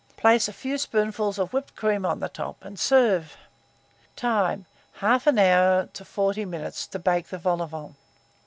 Place 0.17 0.47
a 0.47 0.53
few 0.53 0.79
spoonfuls 0.79 1.37
of 1.37 1.53
whipped 1.53 1.75
cream 1.75 2.07
on 2.07 2.21
the 2.21 2.27
top, 2.27 2.57
and 2.65 2.79
serve. 2.79 3.37
Time. 4.15 4.65
1/2 5.01 5.37
hour 5.39 5.85
to 5.93 6.03
40 6.03 6.43
minutes 6.43 6.87
to 6.87 6.97
bake 6.97 7.27
the 7.27 7.37
vol 7.37 7.61
au 7.61 7.67
vent. 7.67 7.95